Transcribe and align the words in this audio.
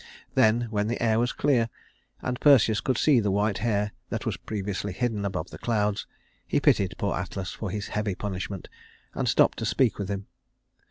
Then, 0.33 0.61
when 0.71 0.87
the 0.87 0.99
air 0.99 1.19
was 1.19 1.31
clear, 1.31 1.69
and 2.23 2.39
Perseus 2.39 2.81
could 2.81 2.97
see 2.97 3.19
the 3.19 3.29
white 3.29 3.59
hair 3.59 3.91
that 4.09 4.25
was 4.25 4.35
previously 4.35 4.93
hidden 4.93 5.25
above 5.25 5.51
the 5.51 5.59
clouds, 5.59 6.07
he 6.47 6.59
pitied 6.59 6.95
poor 6.97 7.15
Atlas 7.15 7.51
for 7.51 7.69
his 7.69 7.89
heavy 7.89 8.15
punishment 8.15 8.67
and 9.13 9.29
stopped 9.29 9.59
to 9.59 9.65
speak 9.67 9.99
with 9.99 10.09
him. 10.09 10.25